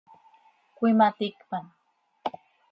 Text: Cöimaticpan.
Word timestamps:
Cöimaticpan. 0.77 1.65